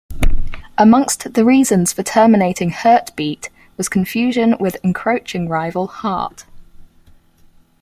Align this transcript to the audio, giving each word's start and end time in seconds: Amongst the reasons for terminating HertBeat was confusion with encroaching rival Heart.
Amongst 0.79 1.35
the 1.35 1.45
reasons 1.45 1.93
for 1.93 2.01
terminating 2.01 2.71
HertBeat 2.71 3.49
was 3.77 3.87
confusion 3.87 4.55
with 4.59 4.77
encroaching 4.83 5.47
rival 5.47 5.85
Heart. 5.85 6.45